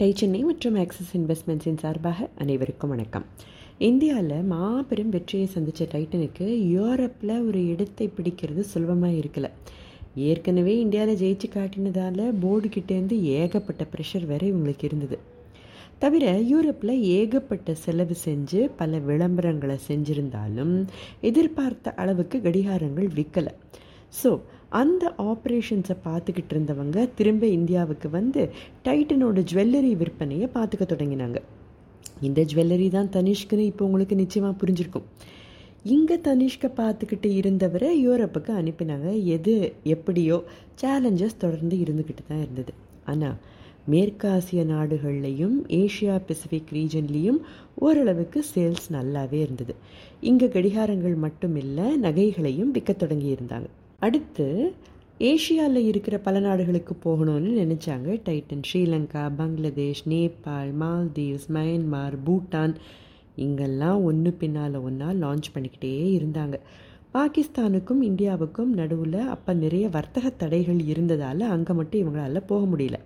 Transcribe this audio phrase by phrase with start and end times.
[0.00, 3.26] Tie Chennai மற்றும் axis இன்வெஸ்ட்மெண்ட்ஸின் சார்பாக அனைவருக்கும் வணக்கம்.
[3.88, 9.50] இந்தியாவில் மாபெரும் வெற்றியை சந்தித்த டைட்டனுக்கு யூரோப்பில் ஒரு இடத்தை பிடிக்கிறது சுலபமாக இருக்கலை.
[10.30, 15.18] ஏற்கனவே இந்தியாவில் ஜெயிச்சு காட்டினதால் போர்டுக்கிட்டேருந்து ஏகப்பட்ட ப்ரெஷர் வரை இவங்களுக்கு இருந்தது.
[15.98, 20.74] தவிர யூரோப்பில் ஏகப்பட்ட செலவு செஞ்சு பல விளம்பரங்களை செஞ்சிருந்தாலும்
[21.30, 23.54] எதிர்பார்த்த அளவுக்கு கடிகாரங்கள் விற்கலை
[24.22, 24.30] ஸோ
[24.80, 28.42] அந்த ஆப்ரேஷன்ஸை பார்த்துக்கிட்டு இருந்தவங்க திரும்ப இந்தியாவுக்கு வந்து
[28.86, 31.38] டைட்டனோட ஜுவல்லரி விற்பனையை பார்த்துக்க தொடங்கினாங்க.
[32.26, 35.06] இந்த ஜுவல்லரி தான் தனிஷ்குன்னு இப்போ உங்களுக்கு நிச்சயமாக புரிஞ்சிருக்கும்.
[35.94, 39.08] இங்கே தனிஷ்கை பார்த்துக்கிட்டு இருந்தவரை யூரோப்புக்கு அனுப்பினாங்க.
[39.36, 39.54] எது
[39.94, 40.36] எப்படியோ
[40.82, 42.72] சேலஞ்சஸ் தொடர்ந்து இருந்துக்கிட்டு தான் இருந்தது.
[43.12, 43.38] ஆனால்
[43.92, 47.40] மேற்காசிய நாடுகள்லையும் ஏஷியா பசிபிக் ரீஜன்லேயும்
[47.86, 49.74] ஓரளவுக்கு சேல்ஸ் நல்லாவே இருந்தது.
[50.30, 53.68] இங்கே கடிகாரங்கள் மட்டும் இல்லை நகைகளையும் விற்க தொடங்கி இருந்தாங்க
[54.00, 54.74] அடுத்து
[55.20, 58.08] ஏஷியாவில் இருக்கிற பல நாடுகளுக்கு போகணும்னு நினச்சாங்க.
[58.26, 62.74] டைட்டன் ஸ்ரீலங்கா பங்களாதேஷ் நேபாள் மால்தீவ்ஸ் மயன்மார் பூட்டான்.
[63.36, 66.58] இங்கெல்லாம் ஒன்று பின்னால் ஒன்றா லான்ச் பண்ணிக்கிட்டே இருந்தாங்க.
[67.14, 72.98] பாகிஸ்தானுக்கும் இந்தியாவுக்கும் நடுவில் அப்போ நிறைய வர்த்தக தடைகள் இருந்ததால் அங்கே மட்டும் இவங்களால போக முடியல.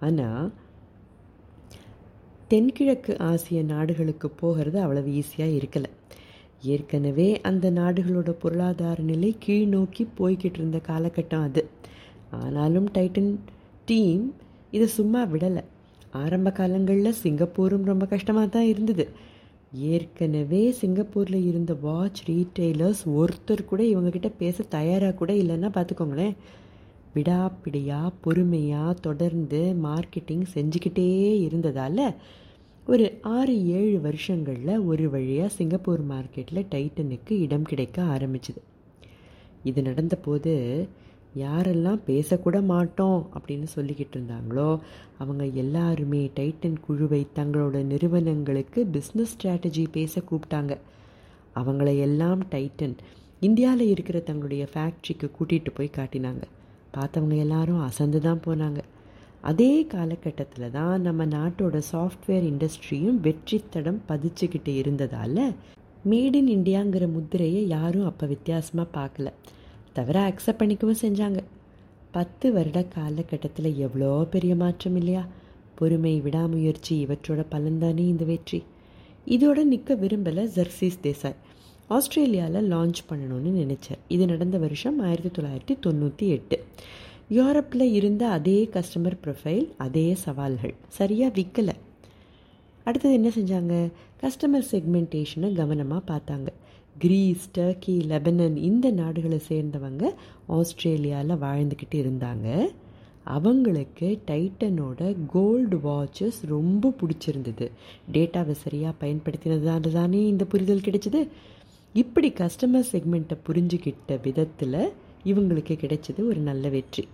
[0.00, 0.52] ஆனால்
[2.48, 5.90] தென்கிழக்கு ஆசிய நாடுகளுக்கு போகிறது அவ்வளவு ஈஸியாக இருக்கலை.
[6.72, 11.62] ஏற்கனவே அந்த நாடுகளோட பொருளாதார நிலை கீழ் நோக்கி போய்கிட்டு இருந்த காலகட்டம் அது.
[12.42, 13.32] ஆனாலும் டைட்டன்
[13.84, 14.24] டீம்
[14.70, 15.62] இதை சும்மா விடலை.
[16.22, 19.04] ஆரம்ப காலங்களில் சிங்கப்பூரும் ரொம்ப கஷ்டமாக தான் இருந்தது.
[19.92, 26.36] ஏற்கனவே சிங்கப்பூரில் இருந்த வாட்ச் ரீட்டெய்லர்ஸ் ஒருத்தர் கூட இவங்கக்கிட்ட பேச தயாராக கூட இல்லைன்னா பார்த்துக்கோங்களேன்.
[27.14, 31.10] விடாப்பிடியாக பொறுமையாக தொடர்ந்து மார்க்கெட்டிங் செஞ்சுக்கிட்டே
[31.46, 32.02] இருந்ததால்
[32.88, 33.06] ஒரு
[33.36, 38.60] ஆறு ஏழு வருஷங்களில் ஒரு வழியாக சிங்கப்பூர் மார்க்கெட்டில் டைட்டனுக்கு இடம் கிடைக்க ஆரம்பிச்சுது.
[39.64, 40.52] இது நடந்தபோது
[41.36, 44.68] யாரெல்லாம் பேசக்கூட மாட்டோம் அப்படின்னு சொல்லிக்கிட்டு இருந்தாங்களோ
[45.18, 50.74] அவங்க எல்லாருமே டைட்டன் குழுவை தங்களோட நிறுவனங்களுக்கு பிஸ்னஸ் ஸ்ட்ராட்டஜி பேச கூப்பிட்டாங்க.
[51.54, 52.96] அவங்கள எல்லாம் டைட்டன்
[53.40, 56.44] இந்தியாவில் இருக்கிற தங்களுடைய ஃபேக்ட்ரிக்கு கூட்டிகிட்டு போய் காட்டினாங்க.
[56.94, 58.80] பார்த்தவங்க எல்லாரும் அசந்து தான் போனாங்க.
[59.42, 65.54] அதே காலகட்டத்தில் தான் நம்ம நாட்டோட சாஃப்ட்வேர் இண்டஸ்ட்ரியும் வெற்றித்தடம் பதிச்சுக்கிட்டு இருந்ததால்
[66.10, 69.32] மேட் இன் இண்டியாங்கிற முத்திரையை யாரும் அப்போ வித்தியாசமாக பார்க்கல.
[69.92, 71.40] தவிர அக்செப்ட் பண்ணிக்கவும் செஞ்சாங்க.
[72.10, 75.26] பத்து வருட காலகட்டத்தில் எவ்வளோ பெரிய மாற்றம் இல்லையா?
[75.74, 78.64] பொறுமை விடாமுயற்சி இவற்றோட பலன்தானே இந்த வெற்றி.
[79.26, 81.34] இதோட நிற்க விரும்பலை ஜர்சீஸ் தேசாய்
[81.88, 83.98] ஆஸ்திரேலியாவில் லான்ச் பண்ணணும்னு நினச்சார்.
[84.08, 86.64] இது நடந்த வருஷம் ஆயிரத்தி தொள்ளாயிரத்தி தொண்ணூற்றி எட்டு.
[87.30, 90.74] யூரோப்பில் இருந்த அதே கஸ்டமர் ப்ரொஃபைல் அதே சவால்கள்.
[90.88, 91.74] சரியாக விற்கலை
[92.84, 93.92] அடுத்தது என்ன செஞ்சாங்க?
[94.20, 96.46] கஸ்டமர் செக்மெண்டேஷனை கவனமாக பார்த்தாங்க.
[96.98, 100.12] கிரீஸ் டர்க்கி லெபனன் இந்த நாடுகளை சேர்ந்தவங்க
[100.46, 102.68] ஆஸ்திரேலியாவில் வாழ்ந்துக்கிட்டு இருந்தாங்க.
[103.24, 107.68] அவங்களுக்கு டைட்டனோட கோல்டு வாட்சஸ் ரொம்ப பிடிச்சிருந்தது.
[108.12, 111.28] டேட்டாவை சரியாக பயன்படுத்தினதால தானே இந்த புரிதல் கிடைச்சிது.
[111.92, 114.80] இப்படி கஸ்டமர் செக்மெண்ட்டை புரிஞ்சுக்கிட்ட விதத்தில்
[115.24, 117.08] இவங்களுக்கு கிடைச்சது ஒரு நல்ல வெற்றி.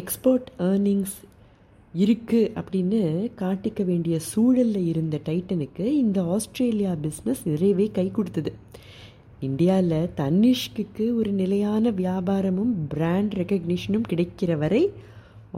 [0.00, 1.16] எக்ஸ்போர்ட் ஏர்னிங்ஸ்
[1.94, 3.00] இருக்குது அப்படின்னு
[3.42, 8.52] காட்டிக்க வேண்டிய சூழலில் இருந்த டைட்டனுக்கு இந்த ஆஸ்திரேலியா பிஸ்னஸ் நிறையவே கை கொடுத்தது.
[9.48, 14.82] இந்தியாவில் தன்னிஷ்க்கு ஒரு நிலையான வியாபாரமும் பிராண்ட் ரெக்கக்னிஷனும் கிடைக்கிற வரை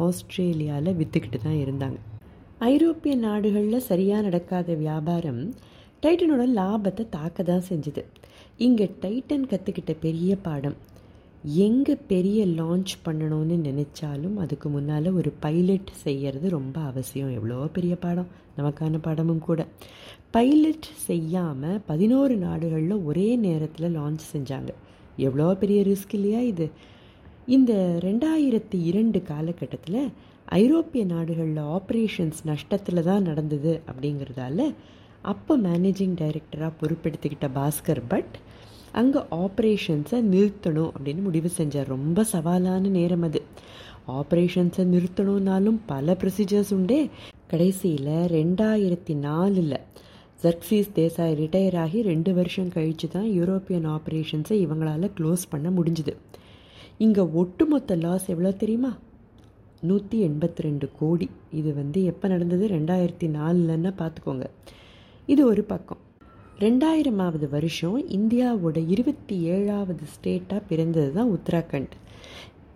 [0.06, 1.98] ஆஸ்திரேலியாவில் விற்றுக்கிட்டு தான் இருந்தாங்க.
[2.72, 5.42] ஐரோப்பிய நாடுகளில் சரியாக நடக்காத வியாபாரம்
[6.02, 8.02] டைட்டனோட லாபத்தை தாக்க தான் செஞ்சுது.
[8.66, 10.76] இங்கே டைட்டன் கற்றுக்கிட்ட பெரிய பாடம்
[11.44, 17.30] எங்கே பெரிய லான்ச் பண்ணணும்னு நினச்சாலும் அதுக்கு முன்னால் ஒரு பைலட் செய்கிறது ரொம்ப அவசியம்.
[17.30, 18.26] எவ்வளோ பெரிய பாடம்?
[18.56, 19.66] நமக்கான பாடமும் கூட.
[20.30, 24.68] பைலட் செய்யாமல் பதினோரு நாடுகளில் ஒரே நேரத்தில் லான்ச் செஞ்சாங்க.
[25.16, 26.70] எவ்வளோ பெரிய ரிஸ்க் இல்லையா இது?
[27.46, 30.12] இந்த ரெண்டாயிரத்தி இரண்டு காலகட்டத்தில்
[30.44, 34.74] ஐரோப்பிய நாடுகளில் ஆப்ரேஷன்ஸ் நஷ்டத்தில் தான் நடந்தது அப்படிங்கிறதால
[35.22, 38.36] அப்போ மேனேஜிங் டைரக்டராக பொறுப்பெடுத்துக்கிட்ட பாஸ்கர் பட்
[38.92, 41.86] அங்கே ஆப்ரேஷன்ஸை நிறுத்தணும் அப்படின்னு முடிவு செஞ்சார்.
[41.86, 43.42] ரொம்ப சவாலான நேரம் அது.
[44.08, 47.10] ஆப்ரேஷன்ஸை நிறுத்தணும்னாலும் பல ப்ரொசீஜர்ஸ் உண்டே.
[47.46, 49.78] கடைசியில் ரெண்டாயிரத்தி நாலில்
[50.42, 56.14] ஜர்க்சீஸ் தேசாய் ரிட்டையர் ஆகி ரெண்டு வருஷம் கழித்து தான் யூரோப்பியன் ஆப்ரேஷன்ஸை இவங்களால் க்ளோஸ் பண்ண முடிஞ்சுது.
[56.98, 58.92] இங்கே ஒட்டுமொத்த லாஸ் எவ்வளோ தெரியுமா?
[59.80, 61.28] நூற்றி எண்பத்தி ரெண்டு கோடி.
[61.50, 62.66] இது வந்து எப்போ நடந்தது?
[62.68, 64.46] ரெண்டாயிரத்தி நாலுலன்னா பார்த்துக்கோங்க
[65.26, 66.00] இது ஒரு பக்கம்.
[66.60, 71.94] ரெண்டாயிரமாவது வருஷம் இந்தியாவோட இருபத்தி ஏழாவது ஸ்டேட்டாக பிறந்தது தான் உத்தராகண்ட்.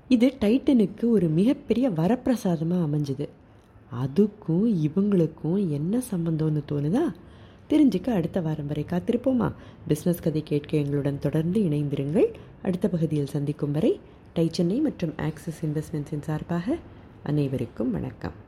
[0.09, 3.29] இது டைட்டனுக்கு ஒரு மிகப்பெரிய வரப்பிரசாதமாக அமைஞ்சுது.
[4.05, 7.13] அதுக்கும் இவங்களுக்கும் என்ன சம்பந்தம்னு தோணுதா?
[7.71, 9.53] தெரிஞ்சுக்க அடுத்த வாரம் வரை காத்திருப்போமா?
[9.89, 12.33] பிஸ்னஸ் கதை கேட்க எங்களுடன் தொடர்ந்து இணைந்திருங்கள்.
[12.63, 14.01] அடுத்த பகுதியில் சந்திக்கும் வரை
[14.33, 16.77] டை சென்னை மற்றும் ஆக்சிஸ் இன்வெஸ்ட்மெண்ட்ஸின் சார்பாக
[17.23, 18.44] அனைவருக்கும் வணக்கம்.